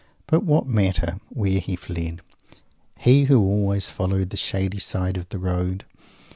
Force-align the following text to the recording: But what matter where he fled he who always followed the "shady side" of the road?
But 0.25 0.43
what 0.43 0.65
matter 0.65 1.19
where 1.29 1.59
he 1.59 1.75
fled 1.75 2.23
he 3.01 3.25
who 3.25 3.37
always 3.39 3.91
followed 3.91 4.31
the 4.31 4.35
"shady 4.35 4.79
side" 4.79 5.15
of 5.15 5.29
the 5.29 5.37
road? 5.37 5.85